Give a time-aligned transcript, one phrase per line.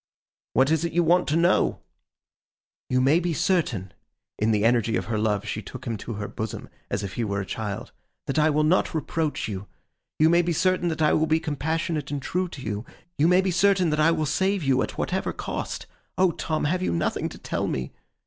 [0.53, 1.77] 'What is it you want to know?'
[2.89, 3.93] 'You may be certain;'
[4.39, 7.23] in the energy of her love she took him to her bosom as if he
[7.23, 7.91] were a child;
[8.25, 9.67] 'that I will not reproach you.
[10.17, 12.83] You may be certain that I will be compassionate and true to you.
[13.19, 15.85] You may be certain that I will save you at whatever cost.
[16.17, 17.93] O Tom, have you nothing to tell me?